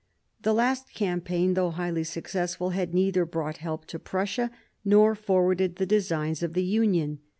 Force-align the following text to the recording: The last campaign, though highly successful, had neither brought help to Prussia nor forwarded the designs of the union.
The 0.41 0.55
last 0.55 0.95
campaign, 0.95 1.53
though 1.53 1.69
highly 1.69 2.03
successful, 2.05 2.71
had 2.71 2.91
neither 2.91 3.23
brought 3.23 3.57
help 3.57 3.85
to 3.85 3.99
Prussia 3.99 4.49
nor 4.83 5.13
forwarded 5.13 5.75
the 5.75 5.85
designs 5.85 6.41
of 6.41 6.53
the 6.53 6.63
union. 6.63 7.19